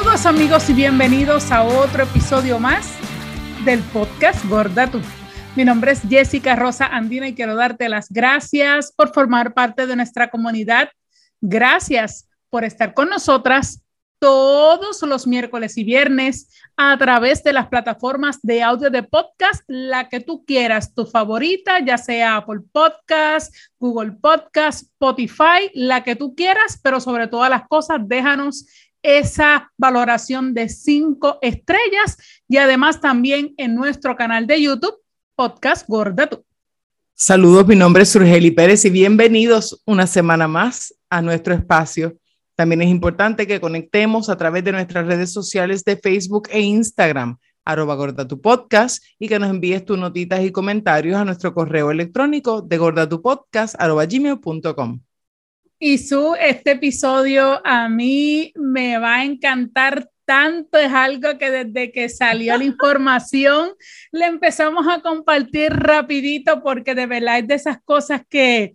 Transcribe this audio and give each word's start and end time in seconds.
Saludos 0.00 0.24
amigos 0.24 0.70
y 0.70 0.72
bienvenidos 0.72 1.52
a 1.52 1.62
otro 1.62 2.04
episodio 2.04 2.58
más 2.58 2.90
del 3.66 3.80
podcast 3.80 4.42
Gorda 4.46 4.90
Tú. 4.90 4.98
Mi 5.54 5.62
nombre 5.62 5.92
es 5.92 6.00
Jessica 6.08 6.56
Rosa 6.56 6.86
Andina 6.86 7.28
y 7.28 7.34
quiero 7.34 7.54
darte 7.54 7.86
las 7.90 8.08
gracias 8.08 8.92
por 8.92 9.12
formar 9.12 9.52
parte 9.52 9.86
de 9.86 9.96
nuestra 9.96 10.30
comunidad. 10.30 10.88
Gracias 11.42 12.26
por 12.48 12.64
estar 12.64 12.94
con 12.94 13.10
nosotras 13.10 13.82
todos 14.18 15.02
los 15.02 15.26
miércoles 15.26 15.76
y 15.76 15.84
viernes 15.84 16.48
a 16.78 16.96
través 16.96 17.42
de 17.42 17.52
las 17.52 17.68
plataformas 17.68 18.38
de 18.42 18.62
audio 18.62 18.88
de 18.88 19.02
podcast, 19.02 19.62
la 19.66 20.08
que 20.08 20.20
tú 20.20 20.46
quieras, 20.46 20.94
tu 20.94 21.04
favorita, 21.04 21.78
ya 21.80 21.98
sea 21.98 22.36
Apple 22.36 22.60
Podcast, 22.72 23.54
Google 23.78 24.12
Podcast, 24.12 24.84
Spotify, 24.84 25.70
la 25.74 26.02
que 26.02 26.16
tú 26.16 26.34
quieras, 26.34 26.80
pero 26.82 27.00
sobre 27.00 27.28
todas 27.28 27.50
las 27.50 27.68
cosas, 27.68 27.98
déjanos 28.02 28.64
esa 29.02 29.72
valoración 29.76 30.54
de 30.54 30.68
cinco 30.68 31.38
estrellas 31.42 32.16
y 32.48 32.58
además 32.58 33.00
también 33.00 33.54
en 33.56 33.74
nuestro 33.74 34.16
canal 34.16 34.46
de 34.46 34.62
YouTube, 34.62 34.96
Podcast 35.34 35.88
Gorda 35.88 36.26
Tú. 36.28 36.44
Saludos, 37.14 37.66
mi 37.66 37.76
nombre 37.76 38.02
es 38.02 38.08
Surgeli 38.08 38.50
Pérez 38.50 38.84
y 38.84 38.90
bienvenidos 38.90 39.82
una 39.84 40.06
semana 40.06 40.48
más 40.48 40.94
a 41.10 41.20
nuestro 41.20 41.54
espacio. 41.54 42.16
También 42.54 42.82
es 42.82 42.88
importante 42.88 43.46
que 43.46 43.60
conectemos 43.60 44.28
a 44.28 44.36
través 44.36 44.64
de 44.64 44.72
nuestras 44.72 45.06
redes 45.06 45.32
sociales 45.32 45.84
de 45.84 45.96
Facebook 45.96 46.48
e 46.50 46.60
Instagram, 46.60 47.38
arroba 47.64 47.94
gorda 47.94 48.26
tu 48.26 48.40
podcast, 48.40 49.02
y 49.18 49.28
que 49.28 49.38
nos 49.38 49.50
envíes 49.50 49.84
tus 49.84 49.98
notitas 49.98 50.42
y 50.42 50.52
comentarios 50.52 51.16
a 51.16 51.24
nuestro 51.24 51.54
correo 51.54 51.90
electrónico 51.90 52.62
de 52.62 52.78
gordatupodcast 52.78 53.76
arroba 55.80 55.86
gmail.com. 55.86 55.86
Y 55.86 55.98
su, 55.98 56.34
este 56.38 56.72
episodio 56.72 57.60
a 57.64 57.88
mí 57.88 58.52
me 58.54 58.98
va 58.98 59.16
a 59.16 59.24
encantar 59.24 60.10
tanto, 60.24 60.78
es 60.78 60.92
algo 60.92 61.38
que 61.38 61.50
desde 61.50 61.90
que 61.90 62.08
salió 62.08 62.56
la 62.56 62.64
información 62.74 63.70
le 64.12 64.26
empezamos 64.26 64.86
a 64.86 65.00
compartir 65.00 65.72
rapidito 65.72 66.62
porque 66.62 66.94
de 66.94 67.06
verdad 67.06 67.38
es 67.38 67.48
de 67.48 67.54
esas 67.54 67.78
cosas 67.82 68.22
que, 68.28 68.74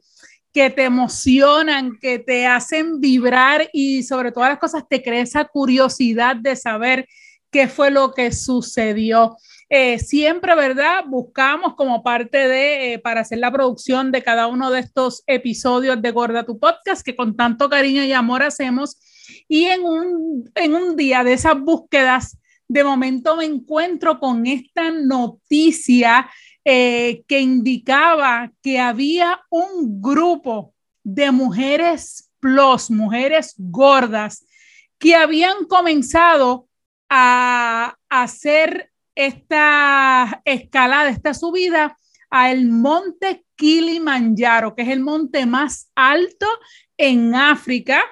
que 0.52 0.70
te 0.70 0.84
emocionan, 0.84 1.98
que 2.02 2.20
te 2.20 2.46
hacen 2.46 3.00
vibrar 3.00 3.70
y 3.72 4.04
sobre 4.04 4.32
todas 4.34 4.50
las 4.50 4.60
cosas 4.60 4.84
te 4.90 5.02
crea 5.02 5.22
esa 5.22 5.46
curiosidad 5.46 6.36
de 6.36 6.56
saber 6.56 7.08
qué 7.52 7.70
fue 7.70 7.90
lo 7.90 8.14
que 8.14 8.34
sucedió. 8.34 9.38
Eh, 9.70 9.98
siempre, 9.98 10.54
¿verdad? 10.56 11.06
Buscamos 11.08 11.76
como 11.76 12.04
parte 12.04 12.48
de, 12.48 12.94
eh, 12.94 13.00
para 13.00 13.22
hacer 13.22 13.40
la 13.40 13.52
producción 13.52 14.12
de 14.12 14.22
cada 14.22 14.48
uno 14.48 14.70
de 14.70 14.80
estos 14.80 15.24
episodios 15.26 16.02
de 16.02 16.12
Gorda 16.12 16.46
Tu 16.46 16.60
Podcast, 16.60 17.04
que 17.04 17.16
con 17.16 17.36
tanto 17.36 17.68
cariño 17.68 18.04
y 18.04 18.14
amor 18.14 18.44
hacemos. 18.44 19.00
Y 19.48 19.66
en 19.66 19.84
un, 19.84 20.52
en 20.54 20.76
un 20.76 20.96
día 20.96 21.24
de 21.24 21.34
esas 21.34 21.60
búsquedas, 21.60 22.38
de 22.68 22.84
momento 22.84 23.36
me 23.36 23.46
encuentro 23.46 24.20
con 24.20 24.46
esta 24.46 24.92
noticia 24.92 26.30
eh, 26.64 27.24
que 27.28 27.40
indicaba 27.40 28.52
que 28.62 28.80
había 28.80 29.40
un 29.50 30.02
grupo 30.02 30.74
de 31.04 31.32
mujeres 31.32 32.32
plus, 32.40 32.90
mujeres 32.90 33.56
gordas, 33.58 34.46
que 35.00 35.16
habían 35.16 35.66
comenzado 35.66 36.68
a 37.10 37.96
hacer 38.10 38.92
esta 39.16 40.42
escalada, 40.46 41.10
esta 41.10 41.34
subida 41.34 41.98
al 42.30 42.68
monte 42.68 43.46
Kilimanjaro, 43.56 44.76
que 44.76 44.84
es 44.84 44.90
el 44.90 45.00
monte 45.00 45.46
más 45.46 45.90
alto 45.96 46.46
en 46.98 47.34
África, 47.34 48.04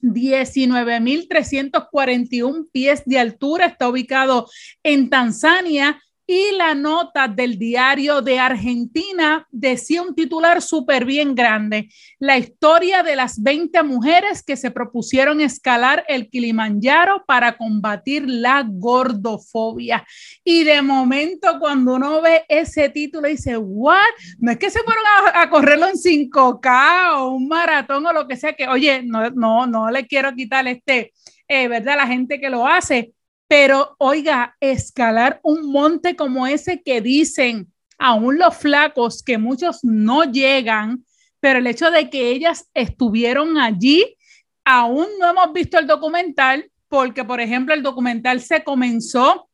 19.341 0.00 2.68
pies 2.70 3.02
de 3.04 3.18
altura, 3.18 3.66
está 3.66 3.88
ubicado 3.88 4.48
en 4.82 5.10
Tanzania 5.10 6.00
y 6.30 6.52
la 6.52 6.74
nota 6.74 7.26
del 7.26 7.58
diario 7.58 8.20
de 8.20 8.38
Argentina 8.38 9.48
decía 9.50 10.02
un 10.02 10.14
titular 10.14 10.60
súper 10.60 11.06
bien 11.06 11.34
grande, 11.34 11.88
la 12.18 12.36
historia 12.36 13.02
de 13.02 13.16
las 13.16 13.42
20 13.42 13.82
mujeres 13.82 14.42
que 14.42 14.58
se 14.58 14.70
propusieron 14.70 15.40
escalar 15.40 16.04
el 16.06 16.28
Kilimanjaro 16.28 17.24
para 17.26 17.56
combatir 17.56 18.28
la 18.28 18.62
gordofobia. 18.68 20.06
Y 20.44 20.64
de 20.64 20.82
momento 20.82 21.58
cuando 21.58 21.94
uno 21.94 22.20
ve 22.20 22.44
ese 22.46 22.90
título 22.90 23.26
dice, 23.26 23.56
¿what? 23.56 24.02
No 24.38 24.50
es 24.50 24.58
que 24.58 24.68
se 24.68 24.80
fueron 24.80 25.04
a, 25.32 25.48
correrlo 25.48 25.86
en 25.86 25.94
5K 25.94 27.14
o 27.16 27.30
un 27.30 27.48
maratón 27.48 28.04
o 28.04 28.12
lo 28.12 28.28
que 28.28 28.36
sea, 28.36 28.52
que 28.52 28.68
oye, 28.68 29.02
no, 29.02 29.30
no, 29.30 29.66
no 29.66 29.90
le 29.90 30.06
quiero 30.06 30.34
quitar 30.34 30.68
este, 30.68 31.14
eh, 31.48 31.68
¿verdad? 31.68 31.96
La 31.96 32.06
gente 32.06 32.38
que 32.38 32.50
lo 32.50 32.66
hace 32.66 33.14
pero 33.48 33.96
oiga, 33.98 34.56
escalar 34.60 35.40
un 35.42 35.72
monte 35.72 36.14
como 36.14 36.46
ese 36.46 36.82
que 36.82 37.00
dicen 37.00 37.72
aún 37.98 38.38
los 38.38 38.56
flacos, 38.56 39.22
que 39.22 39.38
muchos 39.38 39.80
no 39.82 40.22
llegan, 40.24 41.04
pero 41.40 41.58
el 41.58 41.66
hecho 41.66 41.90
de 41.90 42.10
que 42.10 42.30
ellas 42.30 42.68
estuvieron 42.74 43.58
allí, 43.58 44.16
aún 44.64 45.06
no 45.18 45.30
hemos 45.30 45.52
visto 45.52 45.78
el 45.78 45.86
documental, 45.86 46.70
porque 46.88 47.24
por 47.24 47.40
ejemplo 47.40 47.74
el 47.74 47.82
documental 47.82 48.40
se 48.40 48.62
comenzó 48.62 49.48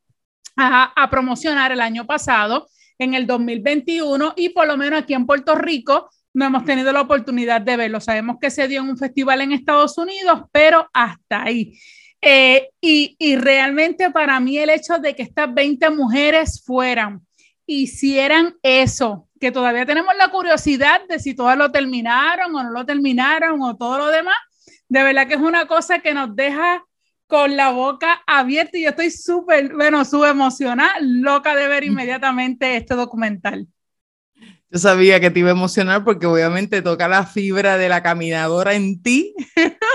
a, 0.57 0.93
a 1.03 1.09
promocionar 1.09 1.73
el 1.73 1.81
año 1.81 2.07
pasado, 2.07 2.67
en 2.99 3.15
el 3.15 3.27
2021, 3.27 4.35
y 4.37 4.51
por 4.51 4.67
lo 4.67 4.77
menos 4.77 5.03
aquí 5.03 5.15
en 5.15 5.27
Puerto 5.27 5.55
Rico 5.55 6.11
no 6.33 6.45
hemos 6.45 6.65
tenido 6.65 6.93
la 6.93 7.01
oportunidad 7.01 7.61
de 7.61 7.77
verlo. 7.77 8.01
Sabemos 8.01 8.37
que 8.41 8.51
se 8.51 8.69
dio 8.69 8.81
en 8.81 8.91
un 8.91 8.99
festival 8.99 9.41
en 9.41 9.53
Estados 9.53 9.97
Unidos, 9.99 10.43
pero 10.53 10.89
hasta 10.93 11.45
ahí. 11.45 11.79
Eh, 12.27 12.71
y, 12.81 13.17
y, 13.19 13.37
realmente 13.37 14.11
para 14.11 14.41
mí 14.41 14.57
el 14.59 14.71
hecho 14.71 14.99
de 14.99 15.15
que 15.15 15.23
estas 15.23 15.53
20 15.53 15.91
mujeres 15.91 16.63
fueran, 16.65 17.21
hicieran 17.67 18.55
eso, 18.63 19.29
que 19.39 19.53
todavía 19.53 19.85
tenemos 19.85 20.15
la 20.17 20.31
curiosidad 20.31 21.03
de 21.07 21.19
si 21.19 21.35
todas 21.35 21.59
lo 21.59 21.71
terminaron 21.71 22.55
o 22.55 22.63
no 22.63 22.71
lo 22.71 22.87
terminaron 22.87 23.61
o 23.61 23.77
todo 23.77 23.99
lo 23.99 24.07
demás, 24.07 24.37
de 24.89 25.03
verdad 25.03 25.27
que 25.29 25.35
es 25.35 25.41
una 25.41 25.67
cosa 25.67 25.99
que 25.99 26.15
nos 26.15 26.35
deja 26.35 26.85
con 27.27 27.57
la 27.57 27.73
boca 27.73 28.23
abierta 28.27 28.79
y 28.79 28.85
yo 28.85 28.91
estoy 28.91 29.11
súper, 29.11 29.75
bueno, 29.75 30.05
súper 30.05 30.31
emocionada, 30.31 30.95
loca 31.01 31.55
de 31.55 31.69
ver 31.69 31.85
inmediatamente 31.85 32.77
este 32.77 32.95
documental. 32.95 33.67
Yo 34.71 34.79
sabía 34.79 35.21
que 35.21 35.31
te 35.31 35.41
iba 35.41 35.51
a 35.51 35.53
emocionar 35.53 36.05
porque 36.05 36.27
obviamente 36.27 36.83
toca 36.83 37.07
la 37.07 37.25
fibra 37.27 37.77
de 37.77 37.89
la 37.89 38.03
caminadora 38.03 38.75
en 38.75 39.03
ti. 39.03 39.35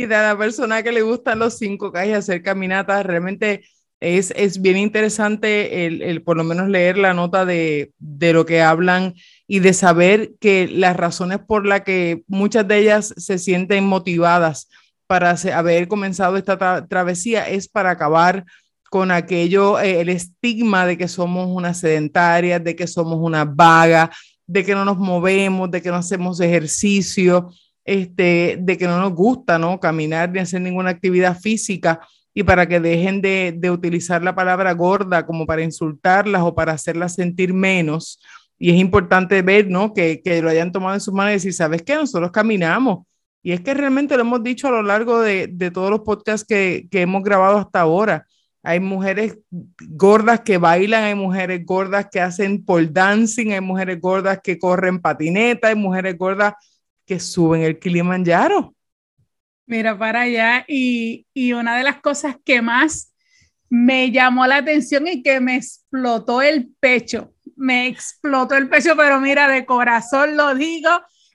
y 0.00 0.06
de 0.06 0.16
la 0.16 0.36
persona 0.36 0.82
que 0.82 0.92
le 0.92 1.02
gustan 1.02 1.38
los 1.38 1.60
5K 1.60 2.08
y 2.08 2.12
hacer 2.12 2.42
caminatas, 2.42 3.04
realmente 3.04 3.62
es, 4.00 4.32
es 4.34 4.62
bien 4.62 4.78
interesante 4.78 5.86
el, 5.86 6.00
el, 6.00 6.22
por 6.22 6.36
lo 6.36 6.44
menos 6.44 6.68
leer 6.68 6.96
la 6.96 7.12
nota 7.12 7.44
de, 7.44 7.92
de 7.98 8.32
lo 8.32 8.46
que 8.46 8.62
hablan 8.62 9.14
y 9.46 9.58
de 9.58 9.74
saber 9.74 10.32
que 10.40 10.68
las 10.68 10.96
razones 10.96 11.38
por 11.38 11.66
las 11.66 11.82
que 11.82 12.22
muchas 12.26 12.66
de 12.66 12.78
ellas 12.78 13.12
se 13.16 13.38
sienten 13.38 13.84
motivadas 13.84 14.70
para 15.06 15.36
haber 15.54 15.86
comenzado 15.86 16.36
esta 16.36 16.86
travesía 16.86 17.48
es 17.48 17.68
para 17.68 17.90
acabar 17.90 18.46
con 18.88 19.10
aquello, 19.10 19.78
eh, 19.78 20.00
el 20.00 20.08
estigma 20.08 20.86
de 20.86 20.96
que 20.96 21.08
somos 21.08 21.48
unas 21.48 21.78
sedentarias, 21.78 22.62
de 22.64 22.74
que 22.74 22.86
somos 22.86 23.18
una 23.20 23.44
vaga, 23.44 24.10
de 24.46 24.64
que 24.64 24.74
no 24.74 24.84
nos 24.84 24.98
movemos, 24.98 25.70
de 25.70 25.82
que 25.82 25.90
no 25.90 25.96
hacemos 25.96 26.40
ejercicio, 26.40 27.50
este, 27.90 28.56
de 28.60 28.78
que 28.78 28.86
no 28.86 29.00
nos 29.00 29.12
gusta, 29.12 29.58
¿no? 29.58 29.80
Caminar 29.80 30.30
ni 30.30 30.38
hacer 30.38 30.60
ninguna 30.60 30.90
actividad 30.90 31.36
física 31.36 32.00
y 32.32 32.44
para 32.44 32.68
que 32.68 32.78
dejen 32.78 33.20
de, 33.20 33.52
de 33.56 33.68
utilizar 33.68 34.22
la 34.22 34.32
palabra 34.32 34.72
gorda 34.74 35.26
como 35.26 35.44
para 35.44 35.64
insultarlas 35.64 36.42
o 36.42 36.54
para 36.54 36.70
hacerlas 36.70 37.16
sentir 37.16 37.52
menos. 37.52 38.20
Y 38.60 38.70
es 38.70 38.76
importante 38.76 39.42
ver, 39.42 39.68
¿no? 39.68 39.92
Que, 39.92 40.22
que 40.22 40.40
lo 40.40 40.50
hayan 40.50 40.70
tomado 40.70 40.94
en 40.94 41.00
sus 41.00 41.12
manos 41.12 41.32
y 41.32 41.34
decir, 41.34 41.52
¿sabes 41.52 41.82
qué? 41.82 41.96
Nosotros 41.96 42.30
caminamos. 42.30 43.06
Y 43.42 43.50
es 43.50 43.60
que 43.60 43.74
realmente 43.74 44.14
lo 44.14 44.20
hemos 44.20 44.44
dicho 44.44 44.68
a 44.68 44.70
lo 44.70 44.84
largo 44.84 45.20
de, 45.20 45.48
de 45.48 45.72
todos 45.72 45.90
los 45.90 46.02
podcasts 46.02 46.46
que, 46.46 46.86
que 46.92 47.00
hemos 47.00 47.24
grabado 47.24 47.58
hasta 47.58 47.80
ahora. 47.80 48.24
Hay 48.62 48.78
mujeres 48.78 49.36
gordas 49.50 50.42
que 50.42 50.58
bailan, 50.58 51.02
hay 51.02 51.16
mujeres 51.16 51.66
gordas 51.66 52.06
que 52.08 52.20
hacen 52.20 52.64
pole 52.64 52.86
dancing, 52.92 53.50
hay 53.50 53.60
mujeres 53.60 54.00
gordas 54.00 54.38
que 54.44 54.60
corren 54.60 55.00
patineta, 55.00 55.68
hay 55.68 55.74
mujeres 55.74 56.16
gordas 56.16 56.54
que 57.10 57.18
suben 57.18 57.62
el 57.62 57.80
Kilimanjaro. 57.80 58.72
Mira 59.66 59.98
para 59.98 60.20
allá 60.20 60.64
y, 60.68 61.26
y 61.34 61.52
una 61.54 61.76
de 61.76 61.82
las 61.82 62.00
cosas 62.00 62.36
que 62.44 62.62
más 62.62 63.12
me 63.68 64.12
llamó 64.12 64.46
la 64.46 64.58
atención 64.58 65.08
y 65.08 65.20
que 65.20 65.40
me 65.40 65.56
explotó 65.56 66.40
el 66.40 66.68
pecho, 66.78 67.34
me 67.56 67.88
explotó 67.88 68.54
el 68.54 68.68
pecho, 68.68 68.94
pero 68.96 69.20
mira, 69.20 69.48
de 69.48 69.66
corazón 69.66 70.36
lo 70.36 70.54
digo, 70.54 70.88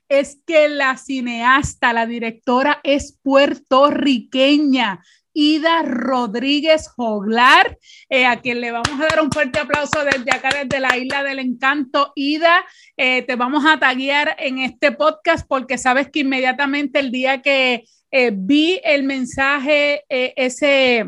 es 0.08 0.38
que 0.46 0.70
la 0.70 0.96
cineasta, 0.96 1.92
la 1.92 2.06
directora 2.06 2.80
es 2.82 3.18
puertorriqueña. 3.22 5.04
Ida 5.38 5.82
Rodríguez 5.82 6.88
Joglar, 6.88 7.78
eh, 8.08 8.24
a 8.24 8.40
quien 8.40 8.62
le 8.62 8.72
vamos 8.72 8.98
a 8.98 9.06
dar 9.06 9.20
un 9.22 9.30
fuerte 9.30 9.58
aplauso 9.58 10.02
desde 10.02 10.34
acá, 10.34 10.48
desde 10.48 10.80
la 10.80 10.96
Isla 10.96 11.22
del 11.22 11.40
Encanto. 11.40 12.14
Ida, 12.16 12.64
eh, 12.96 13.20
te 13.20 13.36
vamos 13.36 13.66
a 13.66 13.78
taguear 13.78 14.34
en 14.38 14.60
este 14.60 14.92
podcast 14.92 15.46
porque 15.46 15.76
sabes 15.76 16.08
que 16.10 16.20
inmediatamente 16.20 17.00
el 17.00 17.10
día 17.10 17.42
que 17.42 17.84
eh, 18.10 18.32
vi 18.34 18.80
el 18.82 19.02
mensaje, 19.02 20.04
ese, 20.08 21.04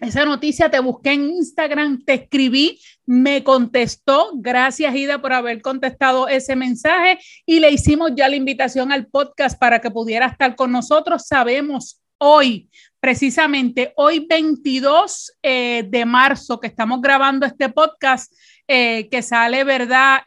esa 0.00 0.26
noticia, 0.26 0.70
te 0.70 0.80
busqué 0.80 1.12
en 1.12 1.30
Instagram, 1.30 2.04
te 2.04 2.12
escribí, 2.12 2.78
me 3.06 3.42
contestó. 3.42 4.32
Gracias, 4.34 4.94
Ida, 4.94 5.22
por 5.22 5.32
haber 5.32 5.62
contestado 5.62 6.28
ese 6.28 6.56
mensaje 6.56 7.18
y 7.46 7.60
le 7.60 7.70
hicimos 7.70 8.12
ya 8.14 8.28
la 8.28 8.36
invitación 8.36 8.92
al 8.92 9.06
podcast 9.06 9.58
para 9.58 9.80
que 9.80 9.90
pudiera 9.90 10.26
estar 10.26 10.56
con 10.56 10.72
nosotros. 10.72 11.26
Sabemos 11.26 12.02
hoy, 12.18 12.68
precisamente 13.06 13.92
hoy 13.94 14.26
22 14.28 15.38
eh, 15.40 15.84
de 15.88 16.04
marzo, 16.04 16.58
que 16.58 16.66
estamos 16.66 17.00
grabando 17.00 17.46
este 17.46 17.68
podcast, 17.68 18.34
que 18.66 19.22
sale, 19.22 19.62
¿verdad? 19.62 20.22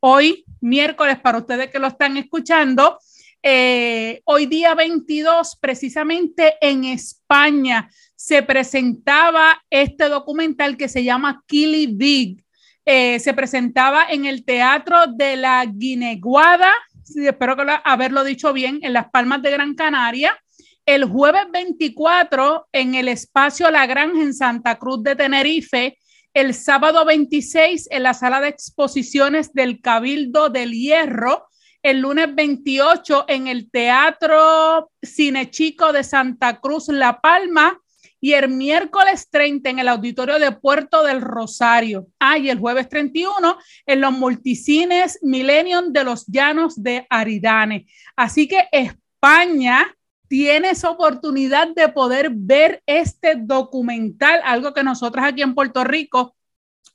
hoy, 0.00 0.44
miércoles, 0.60 1.18
para 1.20 1.38
ustedes 1.38 1.70
que 1.70 1.78
lo 1.78 1.86
están 1.86 2.18
escuchando. 2.18 2.98
Eh, 3.42 4.20
hoy 4.24 4.44
día 4.44 4.74
22, 4.74 5.56
precisamente 5.58 6.54
en 6.60 6.84
España, 6.84 7.88
se 8.14 8.42
presentaba 8.42 9.62
este 9.70 10.10
documental 10.10 10.76
que 10.76 10.88
se 10.88 11.02
llama 11.02 11.42
Killy 11.46 11.86
Big. 11.86 12.44
Eh, 12.84 13.20
se 13.20 13.32
presentaba 13.32 14.04
en 14.10 14.26
el 14.26 14.44
Teatro 14.44 15.06
de 15.06 15.36
la 15.36 15.64
Guineguada, 15.64 16.72
espero 17.16 17.56
haberlo 17.84 18.22
dicho 18.22 18.52
bien, 18.52 18.80
en 18.82 18.92
Las 18.92 19.08
Palmas 19.10 19.40
de 19.40 19.52
Gran 19.52 19.74
Canaria. 19.74 20.36
El 20.84 21.04
jueves 21.04 21.44
24 21.52 22.68
en 22.72 22.94
el 22.94 23.08
espacio 23.08 23.70
La 23.70 23.86
Granja 23.86 24.22
en 24.22 24.34
Santa 24.34 24.78
Cruz 24.78 25.02
de 25.02 25.16
Tenerife. 25.16 25.98
El 26.34 26.54
sábado 26.54 27.04
26 27.04 27.88
en 27.90 28.02
la 28.02 28.14
sala 28.14 28.40
de 28.40 28.48
exposiciones 28.48 29.52
del 29.52 29.80
Cabildo 29.80 30.48
del 30.48 30.72
Hierro 30.72 31.46
el 31.82 31.98
lunes 31.98 32.32
28 32.32 33.24
en 33.26 33.48
el 33.48 33.70
Teatro 33.70 34.90
Cine 35.02 35.50
Chico 35.50 35.92
de 35.92 36.04
Santa 36.04 36.60
Cruz, 36.60 36.88
La 36.88 37.20
Palma, 37.20 37.78
y 38.20 38.34
el 38.34 38.48
miércoles 38.48 39.28
30 39.30 39.68
en 39.70 39.78
el 39.80 39.88
Auditorio 39.88 40.38
de 40.38 40.52
Puerto 40.52 41.02
del 41.02 41.20
Rosario. 41.20 42.06
Ah, 42.20 42.38
y 42.38 42.50
el 42.50 42.60
jueves 42.60 42.88
31 42.88 43.58
en 43.84 44.00
los 44.00 44.12
multicines 44.12 45.18
Millennium 45.22 45.92
de 45.92 46.04
los 46.04 46.24
Llanos 46.28 46.80
de 46.80 47.04
Aridane. 47.10 47.86
Así 48.14 48.46
que 48.46 48.68
España 48.70 49.92
tiene 50.32 50.70
esa 50.70 50.88
oportunidad 50.88 51.68
de 51.74 51.90
poder 51.90 52.30
ver 52.32 52.82
este 52.86 53.34
documental, 53.36 54.40
algo 54.44 54.72
que 54.72 54.82
nosotros 54.82 55.22
aquí 55.22 55.42
en 55.42 55.54
Puerto 55.54 55.84
Rico 55.84 56.34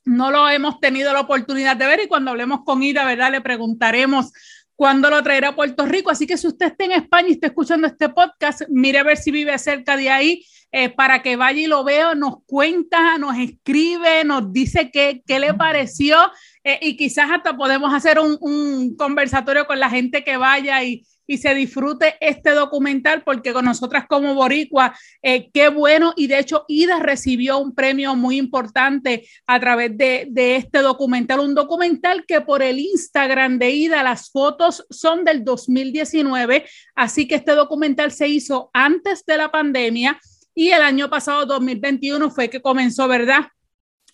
no 0.06 0.32
lo 0.32 0.50
hemos 0.50 0.80
tenido 0.80 1.14
la 1.14 1.20
oportunidad 1.20 1.78
de 1.78 1.86
ver 1.86 2.00
y 2.04 2.08
cuando 2.08 2.32
hablemos 2.32 2.62
con 2.66 2.82
Ida, 2.82 3.06
¿verdad? 3.06 3.30
Le 3.30 3.42
preguntaremos 3.42 4.34
cuándo 4.74 5.12
lo 5.12 5.22
traerá 5.22 5.50
a 5.50 5.56
Puerto 5.56 5.86
Rico. 5.86 6.10
Así 6.10 6.26
que 6.26 6.36
si 6.36 6.48
usted 6.48 6.66
está 6.66 6.86
en 6.86 6.94
España 6.94 7.28
y 7.30 7.34
está 7.34 7.46
escuchando 7.46 7.86
este 7.86 8.10
podcast, 8.10 8.64
mire 8.70 8.98
a 8.98 9.04
ver 9.04 9.18
si 9.18 9.30
vive 9.30 9.56
cerca 9.60 9.96
de 9.96 10.10
ahí 10.10 10.44
eh, 10.72 10.90
para 10.90 11.22
que 11.22 11.36
vaya 11.36 11.62
y 11.62 11.68
lo 11.68 11.84
vea, 11.84 12.16
nos 12.16 12.38
cuenta, 12.48 13.20
nos 13.20 13.38
escribe, 13.38 14.24
nos 14.24 14.52
dice 14.52 14.90
qué, 14.90 15.22
qué 15.28 15.38
le 15.38 15.54
pareció 15.54 16.18
eh, 16.64 16.80
y 16.82 16.98
quizás 16.98 17.30
hasta 17.30 17.56
podemos 17.56 17.94
hacer 17.94 18.18
un, 18.18 18.36
un 18.42 18.98
conversatorio 18.98 19.68
con 19.68 19.80
la 19.80 19.92
gente 19.92 20.24
que 20.24 20.38
vaya 20.38 20.84
y, 20.84 21.06
y 21.28 21.38
se 21.38 21.54
disfrute 21.54 22.16
este 22.22 22.52
documental 22.52 23.24
porque 23.24 23.54
con 23.54 23.66
nosotras 23.66 24.06
como 24.08 24.34
Boricua, 24.34 24.98
eh, 25.22 25.50
qué 25.54 25.70
bueno. 25.70 26.14
Y 26.16 26.28
de 26.28 26.40
hecho, 26.40 26.66
Ida 26.68 27.00
recibió 27.00 27.60
un 27.60 27.76
premio 27.76 28.16
muy 28.16 28.38
importante 28.38 29.28
a 29.46 29.60
través 29.60 29.96
de, 29.98 30.28
de, 30.30 30.56
este 30.56 30.80
documental, 30.80 31.42
un 31.42 31.54
documental 31.54 32.26
que 32.26 32.42
por 32.42 32.64
el 32.64 32.80
Instagram 32.80 33.60
de 33.60 33.72
Ida, 33.72 34.02
las 34.04 34.32
fotos 34.32 34.86
son 34.90 35.26
del 35.26 35.44
2019, 35.44 36.66
así 36.96 37.28
que 37.28 37.36
este 37.36 37.52
documental 37.52 38.12
se 38.12 38.28
hizo 38.28 38.70
antes 38.74 39.26
de 39.26 39.38
la 39.38 39.52
pandemia 39.52 40.20
y 40.56 40.70
el 40.70 40.82
año 40.82 41.10
pasado, 41.10 41.46
2021, 41.46 42.32
fue 42.32 42.50
que 42.50 42.62
comenzó, 42.62 43.08
¿verdad? 43.08 43.48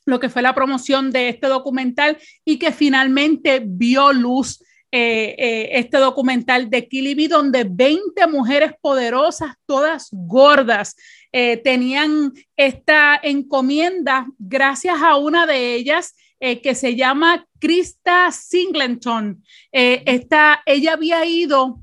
lo 0.05 0.19
que 0.19 0.29
fue 0.29 0.41
la 0.41 0.55
promoción 0.55 1.11
de 1.11 1.29
este 1.29 1.47
documental 1.47 2.17
y 2.45 2.57
que 2.57 2.71
finalmente 2.71 3.61
vio 3.65 4.11
luz 4.11 4.61
eh, 4.95 5.33
eh, 5.39 5.69
este 5.79 5.97
documental 5.97 6.69
de 6.69 6.87
Kilibi, 6.87 7.25
donde 7.25 7.63
20 7.67 8.27
mujeres 8.27 8.73
poderosas, 8.79 9.55
todas 9.65 10.09
gordas, 10.11 10.95
eh, 11.31 11.57
tenían 11.57 12.31
esta 12.55 13.19
encomienda 13.23 14.27
gracias 14.37 15.01
a 15.01 15.15
una 15.15 15.47
de 15.47 15.73
ellas 15.73 16.15
que 16.61 16.75
se 16.75 16.97
llama 16.97 17.47
Krista 17.57 18.29
Singleton. 18.29 19.41
esta, 19.71 20.61
ella 20.65 20.91
había 20.91 21.25
ido, 21.25 21.79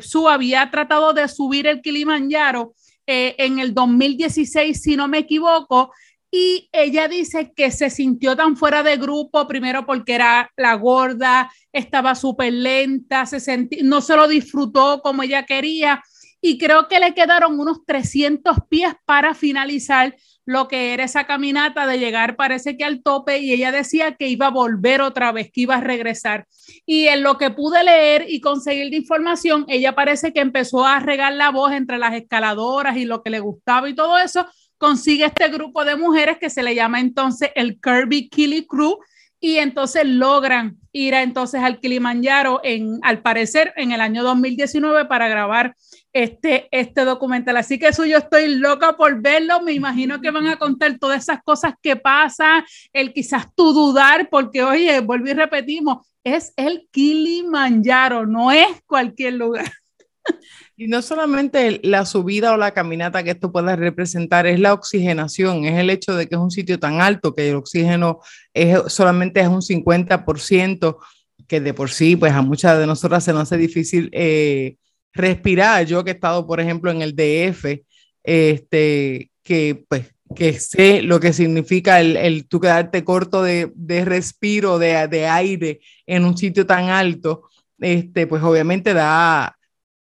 su 0.00 0.28
había 0.28 0.70
tratado 0.70 1.14
de 1.14 1.26
subir 1.28 1.66
el 1.66 1.80
Kilimanjaro 1.80 2.74
en 3.06 3.58
el 3.58 3.72
2016, 3.72 4.82
si 4.82 4.96
no 4.96 5.08
me 5.08 5.20
equivoco, 5.20 5.92
y 6.30 6.68
ella 6.72 7.08
dice 7.08 7.52
que 7.54 7.70
se 7.70 7.90
sintió 7.90 8.36
tan 8.36 8.56
fuera 8.56 8.82
de 8.82 8.96
grupo, 8.96 9.48
primero 9.48 9.84
porque 9.84 10.14
era 10.14 10.50
la 10.56 10.74
gorda, 10.74 11.50
estaba 11.72 12.14
súper 12.14 12.52
lenta, 12.52 13.26
se 13.26 13.68
no 13.82 14.00
se 14.00 14.16
lo 14.16 14.28
disfrutó 14.28 15.00
como 15.02 15.22
ella 15.22 15.44
quería. 15.44 16.02
Y 16.42 16.56
creo 16.56 16.88
que 16.88 17.00
le 17.00 17.12
quedaron 17.12 17.60
unos 17.60 17.84
300 17.84 18.58
pies 18.68 18.94
para 19.04 19.34
finalizar 19.34 20.14
lo 20.46 20.68
que 20.68 20.94
era 20.94 21.04
esa 21.04 21.26
caminata 21.26 21.86
de 21.86 21.98
llegar, 21.98 22.34
parece 22.34 22.76
que 22.76 22.84
al 22.84 23.02
tope, 23.02 23.38
y 23.38 23.52
ella 23.52 23.70
decía 23.70 24.16
que 24.16 24.26
iba 24.26 24.46
a 24.46 24.50
volver 24.50 25.00
otra 25.02 25.32
vez, 25.32 25.50
que 25.52 25.60
iba 25.62 25.76
a 25.76 25.80
regresar. 25.80 26.46
Y 26.86 27.08
en 27.08 27.22
lo 27.22 27.38
que 27.38 27.50
pude 27.50 27.84
leer 27.84 28.24
y 28.28 28.40
conseguir 28.40 28.90
de 28.90 28.96
información, 28.96 29.64
ella 29.68 29.94
parece 29.94 30.32
que 30.32 30.40
empezó 30.40 30.84
a 30.84 30.98
regar 30.98 31.34
la 31.34 31.50
voz 31.50 31.72
entre 31.72 31.98
las 31.98 32.14
escaladoras 32.14 32.96
y 32.96 33.04
lo 33.04 33.22
que 33.22 33.30
le 33.30 33.38
gustaba 33.40 33.88
y 33.88 33.94
todo 33.94 34.18
eso, 34.18 34.46
consigue 34.80 35.26
este 35.26 35.48
grupo 35.48 35.84
de 35.84 35.94
mujeres 35.94 36.38
que 36.38 36.48
se 36.48 36.62
le 36.62 36.74
llama 36.74 37.00
entonces 37.00 37.50
el 37.54 37.78
Kirby 37.78 38.30
Kili 38.30 38.66
Crew 38.66 38.98
y 39.38 39.56
entonces 39.58 40.06
logran 40.06 40.78
ir 40.90 41.14
a, 41.14 41.22
entonces 41.22 41.62
al 41.62 41.80
Kilimanjaro 41.80 42.60
en, 42.64 42.98
al 43.02 43.20
parecer, 43.20 43.74
en 43.76 43.92
el 43.92 44.00
año 44.00 44.22
2019 44.22 45.04
para 45.04 45.28
grabar 45.28 45.76
este, 46.14 46.66
este 46.70 47.04
documental. 47.04 47.58
Así 47.58 47.78
que 47.78 47.88
eso 47.88 48.06
yo 48.06 48.16
estoy 48.18 48.54
loca 48.56 48.96
por 48.96 49.20
verlo. 49.20 49.60
Me 49.60 49.72
imagino 49.72 50.18
que 50.20 50.30
van 50.30 50.46
a 50.46 50.56
contar 50.56 50.98
todas 50.98 51.22
esas 51.22 51.42
cosas 51.42 51.74
que 51.82 51.96
pasan, 51.96 52.64
el 52.92 53.12
quizás 53.12 53.46
tú 53.54 53.74
dudar, 53.74 54.28
porque 54.30 54.62
oye, 54.62 55.00
vuelvo 55.00 55.28
y 55.28 55.34
repetimos, 55.34 56.06
es 56.24 56.54
el 56.56 56.88
Kilimanjaro, 56.90 58.26
no 58.26 58.50
es 58.50 58.82
cualquier 58.86 59.34
lugar. 59.34 59.70
Y 60.80 60.88
no 60.88 61.02
solamente 61.02 61.78
la 61.82 62.06
subida 62.06 62.54
o 62.54 62.56
la 62.56 62.70
caminata 62.70 63.22
que 63.22 63.32
esto 63.32 63.52
pueda 63.52 63.76
representar, 63.76 64.46
es 64.46 64.58
la 64.58 64.72
oxigenación, 64.72 65.66
es 65.66 65.78
el 65.78 65.90
hecho 65.90 66.16
de 66.16 66.26
que 66.26 66.36
es 66.36 66.40
un 66.40 66.50
sitio 66.50 66.78
tan 66.78 67.02
alto 67.02 67.34
que 67.34 67.50
el 67.50 67.56
oxígeno 67.56 68.20
es, 68.54 68.78
solamente 68.86 69.42
es 69.42 69.48
un 69.48 69.60
50%, 69.60 70.96
que 71.46 71.60
de 71.60 71.74
por 71.74 71.90
sí, 71.90 72.16
pues 72.16 72.32
a 72.32 72.40
muchas 72.40 72.78
de 72.78 72.86
nosotras 72.86 73.22
se 73.22 73.34
nos 73.34 73.42
hace 73.42 73.58
difícil 73.58 74.08
eh, 74.14 74.76
respirar. 75.12 75.84
Yo 75.84 76.02
que 76.02 76.12
he 76.12 76.14
estado, 76.14 76.46
por 76.46 76.60
ejemplo, 76.60 76.90
en 76.90 77.02
el 77.02 77.14
DF, 77.14 77.82
este, 78.24 79.30
que 79.42 79.84
pues 79.86 80.14
que 80.34 80.58
sé 80.58 81.02
lo 81.02 81.20
que 81.20 81.34
significa 81.34 82.00
el, 82.00 82.16
el 82.16 82.48
tú 82.48 82.58
quedarte 82.58 83.04
corto 83.04 83.42
de, 83.42 83.70
de 83.74 84.06
respiro, 84.06 84.78
de, 84.78 85.08
de, 85.08 85.26
aire 85.26 85.80
en 86.06 86.24
un 86.24 86.38
sitio 86.38 86.64
tan 86.64 86.88
alto, 86.88 87.50
este, 87.78 88.26
pues 88.26 88.42
obviamente 88.42 88.94
da, 88.94 89.58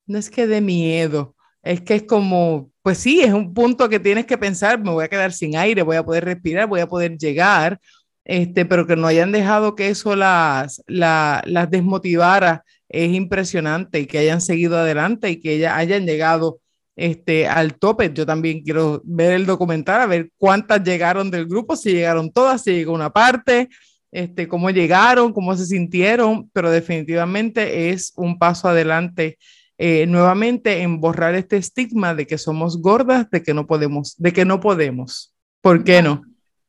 no 0.08 0.18
es 0.18 0.30
que 0.30 0.48
de 0.48 0.62
miedo, 0.62 1.36
es 1.64 1.82
que 1.82 1.96
es 1.96 2.04
como, 2.04 2.72
pues 2.82 3.00
sí, 3.00 3.22
es 3.22 3.34
un 3.34 3.54
punto 3.54 3.90
que 3.90 4.00
tienes 4.00 4.26
que 4.26 4.38
pensar, 4.38 4.80
me 4.80 4.92
voy 4.92 5.06
a 5.06 5.10
quedar 5.10 5.34
sin 5.34 5.58
aire, 5.58 5.82
voy 5.82 5.98
a 5.98 6.04
poder 6.04 6.26
respirar, 6.26 6.68
voy 6.68 6.82
a 6.82 6.88
poder 6.88 7.18
llegar, 7.18 7.80
este, 8.24 8.66
pero 8.66 8.88
que 8.88 8.96
no 8.96 9.08
hayan 9.08 9.32
dejado 9.32 9.76
que 9.76 9.90
eso 9.90 10.16
las, 10.16 10.84
las 10.88 11.70
desmotivara, 11.70 12.64
es 12.90 13.14
impresionante 13.14 14.00
y 14.00 14.06
que 14.06 14.20
hayan 14.20 14.42
seguido 14.42 14.78
adelante 14.78 15.30
y 15.30 15.42
que 15.42 15.58
ya 15.58 15.76
hayan 15.76 16.06
llegado 16.06 16.60
este, 16.96 17.48
al 17.48 17.76
tope. 17.76 18.12
Yo 18.14 18.26
también 18.26 18.62
quiero 18.62 19.02
ver 19.04 19.34
el 19.34 19.46
documental, 19.46 20.02
a 20.02 20.06
ver 20.06 20.30
cuántas 20.38 20.84
llegaron 20.84 21.32
del 21.32 21.46
grupo, 21.48 21.76
si 21.76 21.92
llegaron 21.92 22.32
todas, 22.32 22.64
si 22.64 22.72
llegó 22.72 22.94
una 22.94 23.12
parte, 23.12 23.70
este, 24.12 24.48
cómo 24.48 24.70
llegaron, 24.70 25.34
cómo 25.34 25.56
se 25.58 25.66
sintieron, 25.66 26.50
pero 26.54 26.72
definitivamente 26.72 27.90
es 27.90 28.14
un 28.16 28.38
paso 28.38 28.70
adelante 28.70 29.38
eh, 29.78 30.06
nuevamente 30.08 30.82
en 30.82 31.02
borrar 31.02 31.36
este 31.36 31.58
estigma 31.58 32.16
de 32.16 32.26
que 32.26 32.38
somos 32.38 32.82
gordas, 32.82 33.30
de 33.30 33.44
que 33.44 33.54
no 33.54 33.68
podemos, 33.68 34.16
de 34.18 34.32
que 34.32 34.46
no 34.46 34.60
podemos. 34.60 35.34
¿Por 35.62 35.84
qué 35.84 36.02
no? 36.02 36.24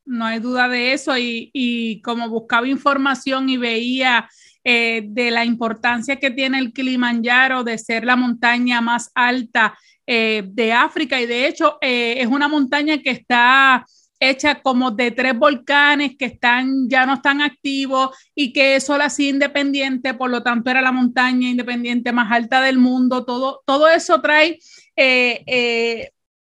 No, 0.05 0.25
hay 0.25 0.39
duda 0.39 0.69
de 0.69 0.93
eso 0.93 1.17
y, 1.19 1.51
y 1.53 2.01
como 2.03 2.29
buscaba 2.29 2.69
información 2.69 3.49
y 3.49 3.57
veía 3.57 4.29
eh, 4.65 5.03
de 5.07 5.31
la 5.31 5.45
importancia 5.45 6.17
que 6.17 6.31
tiene 6.31 6.59
el 6.59 6.73
Kilimanjaro 6.73 7.65
de 7.65 7.79
ser 7.79 8.05
la 8.05 8.17
montaña 8.17 8.81
más 8.81 9.11
alta 9.15 9.77
eh, 10.07 10.45
de 10.47 10.73
África 10.73 11.21
y 11.21 11.27
de 11.27 11.47
hecho 11.47 11.79
es 11.81 12.27
una 12.27 12.47
montaña 12.47 12.99
que 12.99 13.11
está 13.11 13.85
hecha 14.19 14.63
como 14.63 14.91
de 14.91 15.11
tres 15.11 15.37
volcanes 15.39 16.17
que 16.19 16.27
están, 16.27 16.89
ya 16.89 17.07
no 17.07 17.15
están 17.15 17.43
activos 17.43 18.17
y 18.35 18.53
que 18.53 18.77
es 18.77 18.85
solo 18.85 19.05
así 19.05 19.29
independiente, 19.29 20.15
por 20.15 20.31
lo 20.31 20.43
tanto 20.43 20.71
era 20.71 20.81
la 20.83 20.93
montaña 20.93 21.49
independiente 21.49 22.13
más 22.13 22.33
alta 22.33 22.61
del 22.63 22.79
mundo, 22.79 23.25
todo, 23.25 23.63
todo 23.67 23.89
eso 23.89 24.21
trae 24.21 24.59
eh, 24.97 25.45
eh, 25.47 26.11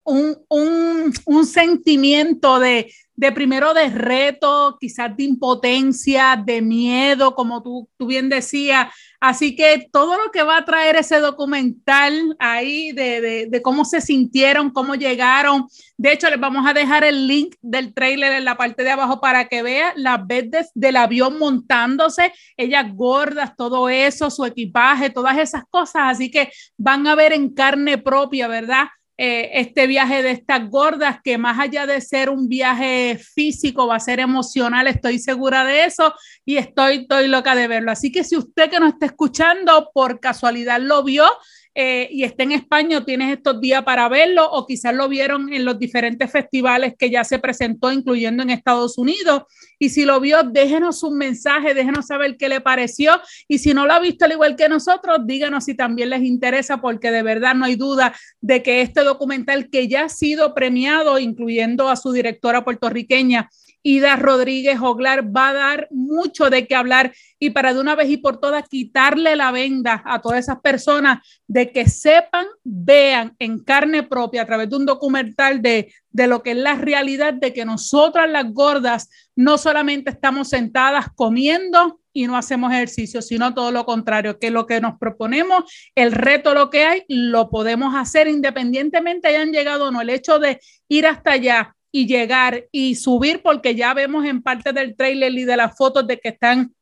un, 0.05 0.39
un, 0.49 1.13
un, 1.27 1.47
sentimiento 1.47 2.59
de, 2.61 2.93
de, 3.19 3.33
primero 3.33 3.75
de 3.75 3.89
reto, 3.89 4.79
quizás 4.81 5.17
de 5.17 5.25
impotencia, 5.25 6.41
de 6.43 6.63
miedo, 6.63 7.35
como 7.35 7.63
tú, 7.65 7.89
tú 7.97 8.07
bien 8.07 8.29
decías, 8.29 8.89
Así 9.21 9.57
que 9.57 9.89
todo 9.93 10.17
lo 10.17 10.31
que 10.31 10.45
va 10.45 10.59
a 10.59 10.65
traer 10.65 10.95
ese 10.95 11.19
documental 11.19 12.37
ahí 12.39 12.93
de, 12.93 13.21
de, 13.21 13.47
de, 13.47 13.63
cómo 13.63 13.85
se 13.85 14.01
sintieron, 14.01 14.71
cómo 14.71 14.95
llegaron. 14.95 15.67
De 15.97 16.13
hecho, 16.13 16.31
les 16.31 16.39
vamos 16.39 16.65
a 16.69 16.73
dejar 16.73 17.03
el 17.03 17.27
link 17.27 17.57
del 17.61 17.93
trailer 17.93 18.33
en 18.33 18.45
la 18.45 18.57
parte 18.57 18.85
de 18.85 18.91
abajo 18.91 19.21
para 19.21 19.49
que 19.49 19.65
vean 19.65 19.93
las 19.97 20.25
veces 20.25 20.71
del 20.75 20.95
avión 20.95 21.37
montándose, 21.37 22.33
ellas 22.57 22.95
gordas, 22.95 23.57
todo 23.57 23.89
eso, 23.89 24.31
su 24.31 24.45
equipaje, 24.45 25.11
todas 25.11 25.37
esas 25.37 25.65
cosas. 25.69 26.03
Así 26.05 26.31
que 26.31 26.53
van 26.77 27.05
a 27.09 27.17
ver 27.17 27.33
en 27.33 27.53
carne 27.53 27.99
propia, 27.99 28.47
¿verdad? 28.47 28.85
Eh, 29.21 29.51
este 29.61 29.89
viaje 29.89 30.23
de 30.23 30.31
estas 30.31 30.71
gordas, 30.71 31.19
que 31.25 31.39
más 31.39 31.59
allá 31.59 31.87
de 31.87 32.01
ser 32.01 32.31
un 32.31 32.49
viaje 32.49 33.19
físico, 33.19 33.89
va 33.89 33.97
a 33.97 34.01
ser 34.01 34.21
emocional, 34.21 34.87
estoy 34.87 35.19
segura 35.19 35.65
de 35.65 35.87
eso 35.87 36.15
y 36.45 36.57
estoy, 36.57 36.99
estoy 36.99 37.27
loca 37.27 37.57
de 37.57 37.67
verlo. 37.67 37.91
Así 37.91 38.13
que 38.13 38.23
si 38.23 38.37
usted 38.37 38.71
que 38.71 38.79
nos 38.79 38.93
está 38.93 39.07
escuchando 39.07 39.91
por 39.93 40.21
casualidad 40.21 40.81
lo 40.81 41.03
vio, 41.03 41.27
eh, 41.75 42.09
y 42.11 42.25
está 42.25 42.43
en 42.43 42.53
España, 42.53 43.05
tienes 43.05 43.37
estos 43.37 43.61
días 43.61 43.85
para 43.85 44.09
verlo, 44.09 44.51
o 44.51 44.67
quizás 44.67 44.95
lo 44.95 45.09
vieron 45.09 45.53
en 45.53 45.65
los 45.65 45.79
diferentes 45.79 46.31
festivales 46.31 46.95
que 46.99 47.11
ya 47.11 47.25
se 47.25 47.39
presentó, 47.39 47.93
incluyendo 47.93 48.43
en 48.43 48.51
Estados 48.51 48.99
Unidos. 48.99 49.43
Y 49.79 49.91
si 49.91 50.05
lo 50.05 50.21
vio, 50.21 50.43
déjenos 50.43 51.03
un 51.03 51.17
mensaje, 51.17 51.75
déjenos 51.75 52.07
saber 52.07 52.37
qué 52.37 52.49
le 52.49 52.61
pareció. 52.61 53.21
Y 53.47 53.59
si 53.59 53.75
no 53.75 53.87
lo 53.87 53.93
ha 53.93 54.01
visto 54.01 54.25
al 54.25 54.33
igual 54.33 54.57
que 54.57 54.69
nosotros, 54.69 55.21
díganos 55.25 55.65
si 55.65 55.75
también 55.75 56.11
les 56.11 56.23
interesa, 56.23 56.81
porque 56.81 57.11
de 57.11 57.23
verdad 57.23 57.55
no 57.55 57.65
hay 57.65 57.77
duda 57.77 58.15
de 58.41 58.63
que 58.63 58.83
este 58.83 59.03
documental 59.03 59.71
que 59.71 59.89
ya 59.89 60.05
ha 60.05 60.09
sido 60.09 60.55
premiado, 60.55 61.19
incluyendo 61.19 61.89
a 61.89 61.97
su 61.97 62.13
directora 62.13 62.65
puertorriqueña, 62.65 63.49
Ida 63.89 64.17
Rodríguez 64.17 64.79
Oglar 64.83 65.35
va 65.35 65.49
a 65.49 65.55
dar 65.55 65.89
mucho 65.91 66.51
de 66.51 66.67
qué 66.67 66.75
hablar 66.75 67.15
y 67.39 67.51
para 67.51 67.73
de 67.73 67.81
una 67.81 67.95
vez 67.95 68.11
y 68.11 68.19
por 68.19 68.39
todas 68.39 68.69
quitarle 68.69 69.35
la 69.35 69.51
venda 69.51 70.03
a 70.05 70.21
todas 70.21 70.41
esas 70.41 70.61
personas 70.61 71.27
de 71.47 71.73
que 71.73 71.89
sepan, 71.89 72.45
vean 72.65 73.35
en 73.39 73.65
carne 73.65 74.03
propia 74.03 74.43
a 74.43 74.45
través 74.45 74.69
de 74.69 74.77
un 74.77 74.85
documental 74.85 75.63
de, 75.63 75.91
de 76.11 76.27
lo 76.27 76.43
que 76.43 76.51
es 76.51 76.59
la 76.59 76.75
realidad 76.75 77.33
de 77.33 77.55
que 77.55 77.65
nosotras 77.65 78.29
las 78.29 78.53
gordas 78.53 79.09
no 79.35 79.57
solamente 79.57 80.11
estamos 80.11 80.51
sentadas 80.51 81.07
comiendo 81.15 81.99
y 82.13 82.27
no 82.27 82.37
hacemos 82.37 82.71
ejercicio, 82.73 83.23
sino 83.23 83.55
todo 83.55 83.71
lo 83.71 83.87
contrario, 83.87 84.39
que 84.39 84.51
lo 84.51 84.67
que 84.67 84.83
nos 84.83 84.99
proponemos, 84.99 85.65
el 85.95 86.13
reto, 86.13 86.53
lo 86.53 86.69
que 86.69 86.85
hay, 86.85 87.05
lo 87.09 87.49
podemos 87.49 87.95
hacer 87.95 88.29
independientemente 88.29 89.29
hayan 89.29 89.53
llegado 89.53 89.87
o 89.87 89.91
no. 89.91 90.03
El 90.03 90.11
hecho 90.11 90.39
de 90.39 90.61
ir 90.89 91.07
hasta 91.07 91.33
allá, 91.33 91.77
y 91.93 92.07
llegar 92.07 92.65
y 92.73 92.95
subir, 92.95 93.43
porque 93.43 93.75
ya 93.75 93.95
vemos 93.95 94.25
en 94.25 94.43
parte 94.43 94.73
del 94.73 94.97
trailer 94.97 95.33
y 95.33 95.45
de 95.45 95.57
las 95.57 95.77
fotos 95.77 96.07
de 96.07 96.19
que 96.19 96.31
están, 96.31 96.75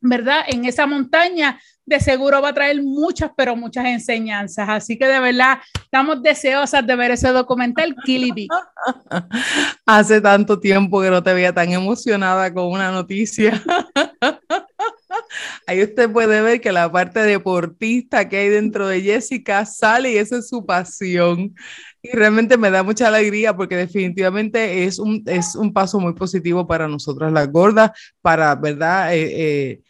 ¿verdad? 0.00 0.44
En 0.48 0.64
esa 0.64 0.86
montaña, 0.86 1.58
de 1.86 2.00
seguro 2.00 2.42
va 2.42 2.48
a 2.48 2.54
traer 2.54 2.82
muchas, 2.82 3.30
pero 3.36 3.54
muchas 3.54 3.86
enseñanzas. 3.86 4.68
Así 4.68 4.98
que 4.98 5.06
de 5.06 5.20
verdad, 5.20 5.58
estamos 5.74 6.20
deseosas 6.20 6.84
de 6.84 6.96
ver 6.96 7.12
ese 7.12 7.28
documental, 7.28 7.94
Killy 8.04 8.48
Hace 9.86 10.20
tanto 10.20 10.58
tiempo 10.58 11.00
que 11.00 11.10
no 11.10 11.22
te 11.22 11.32
veía 11.32 11.54
tan 11.54 11.72
emocionada 11.72 12.52
con 12.52 12.66
una 12.66 12.90
noticia. 12.90 13.62
Ahí 15.66 15.82
usted 15.82 16.10
puede 16.10 16.40
ver 16.42 16.60
que 16.60 16.72
la 16.72 16.90
parte 16.90 17.20
deportista 17.20 18.28
que 18.28 18.36
hay 18.38 18.48
dentro 18.48 18.88
de 18.88 19.02
Jessica 19.02 19.64
sale 19.66 20.12
y 20.12 20.16
esa 20.16 20.38
es 20.38 20.48
su 20.48 20.64
pasión. 20.64 21.54
Y 22.02 22.10
realmente 22.10 22.56
me 22.56 22.70
da 22.70 22.82
mucha 22.82 23.08
alegría 23.08 23.56
porque 23.56 23.76
definitivamente 23.76 24.84
es 24.84 24.98
un, 24.98 25.22
es 25.26 25.56
un 25.56 25.72
paso 25.72 25.98
muy 26.00 26.14
positivo 26.14 26.66
para 26.66 26.88
nosotras 26.88 27.32
las 27.32 27.50
gordas, 27.50 27.90
para, 28.20 28.54
¿verdad? 28.54 29.14
Eh, 29.14 29.32
eh, 29.34 29.80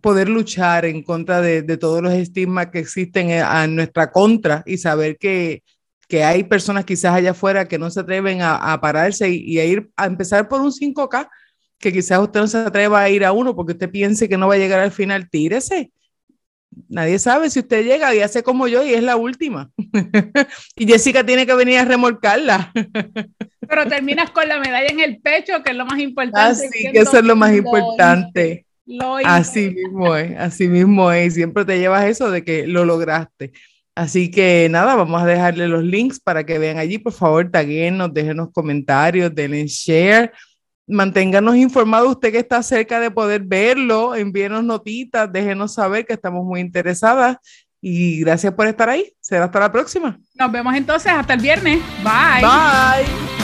poder 0.00 0.28
luchar 0.28 0.84
en 0.84 1.02
contra 1.02 1.40
de, 1.40 1.62
de, 1.62 1.76
todos 1.76 2.02
los 2.02 2.12
estigmas 2.12 2.68
que 2.68 2.78
existen 2.78 3.32
a 3.32 3.66
nuestra 3.66 4.12
contra 4.12 4.62
y 4.66 4.78
saber 4.78 5.18
que, 5.18 5.62
que 6.08 6.22
hay 6.24 6.44
personas 6.44 6.84
quizás 6.84 7.14
allá 7.14 7.32
afuera 7.32 7.66
que 7.66 7.78
no 7.78 7.90
se 7.90 8.00
atreven 8.00 8.42
a, 8.42 8.72
a 8.72 8.80
pararse 8.80 9.28
y, 9.30 9.38
y, 9.44 9.58
a 9.58 9.64
ir 9.64 9.90
a 9.96 10.06
empezar 10.06 10.48
por 10.48 10.60
un 10.60 10.70
5K, 10.72 11.28
que 11.78 11.92
quizás 11.92 12.20
usted 12.20 12.40
no 12.40 12.46
se 12.46 12.58
atreva 12.58 13.00
a 13.00 13.10
ir 13.10 13.24
a 13.24 13.32
uno 13.32 13.54
porque 13.54 13.72
usted 13.72 13.90
piense 13.90 14.28
que 14.28 14.38
no 14.38 14.48
va 14.48 14.54
a 14.54 14.58
llegar 14.58 14.80
al 14.80 14.92
final, 14.92 15.28
tírese 15.28 15.92
Nadie 16.88 17.18
sabe 17.18 17.48
si 17.48 17.60
usted 17.60 17.84
llega 17.84 18.14
y 18.14 18.20
hace 18.20 18.42
como 18.42 18.68
yo 18.68 18.84
y 18.84 18.92
es 18.92 19.02
la 19.02 19.16
última. 19.16 19.70
y 20.76 20.86
Jessica 20.86 21.24
tiene 21.24 21.46
que 21.46 21.54
venir 21.54 21.78
a 21.78 21.84
remolcarla. 21.84 22.72
Pero 23.68 23.86
terminas 23.88 24.30
con 24.30 24.46
la 24.48 24.60
medalla 24.60 24.88
en 24.88 25.00
el 25.00 25.18
pecho, 25.20 25.62
que 25.64 25.70
es 25.70 25.76
lo 25.76 25.86
más 25.86 25.98
importante. 25.98 26.66
Así 26.66 26.92
que 26.92 26.98
eso 26.98 27.18
es 27.18 27.24
lo 27.24 27.34
más 27.34 27.54
importante. 27.54 28.66
así 29.24 29.70
mismo 29.70 30.14
es, 30.14 30.38
así 30.38 30.68
mismo 30.68 31.10
es. 31.10 31.34
Siempre 31.34 31.64
te 31.64 31.78
llevas 31.78 32.04
eso 32.04 32.30
de 32.30 32.44
que 32.44 32.66
lo 32.66 32.84
lograste. 32.84 33.52
Así 33.94 34.30
que 34.30 34.68
nada, 34.70 34.94
vamos 34.94 35.22
a 35.22 35.26
dejarle 35.26 35.68
los 35.68 35.82
links 35.82 36.20
para 36.20 36.44
que 36.44 36.58
vean 36.58 36.76
allí. 36.76 36.98
Por 36.98 37.14
favor, 37.14 37.50
taguenos, 37.50 38.12
déjenos 38.12 38.50
comentarios, 38.52 39.34
denle 39.34 39.66
share 39.66 40.30
manténganos 40.86 41.56
informados, 41.56 42.10
usted 42.10 42.32
que 42.32 42.38
está 42.38 42.62
cerca 42.62 43.00
de 43.00 43.10
poder 43.10 43.42
verlo, 43.42 44.14
envíenos 44.14 44.64
notitas, 44.64 45.32
déjenos 45.32 45.74
saber 45.74 46.06
que 46.06 46.12
estamos 46.12 46.44
muy 46.44 46.60
interesadas 46.60 47.36
y 47.80 48.20
gracias 48.20 48.54
por 48.54 48.66
estar 48.66 48.88
ahí. 48.88 49.12
Será 49.20 49.46
hasta 49.46 49.60
la 49.60 49.72
próxima. 49.72 50.18
Nos 50.34 50.52
vemos 50.52 50.74
entonces 50.74 51.12
hasta 51.12 51.34
el 51.34 51.40
viernes. 51.40 51.80
Bye. 52.02 52.42
Bye. 52.42 53.35